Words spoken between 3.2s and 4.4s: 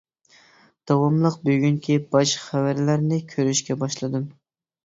كۆرۈشكە باشلىدىم.